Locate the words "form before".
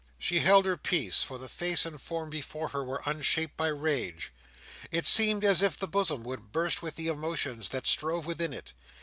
2.01-2.69